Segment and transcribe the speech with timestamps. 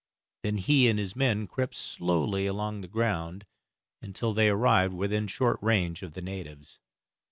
[0.41, 3.45] Then he and his men crept slowly along the ground
[4.01, 6.79] until they arrived within short range of the natives.